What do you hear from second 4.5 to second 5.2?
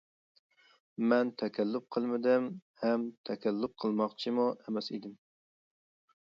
ئەمەس ئىدىم.